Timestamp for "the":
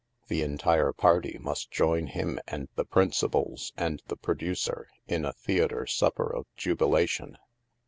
0.29-0.41, 2.73-2.85, 4.07-4.15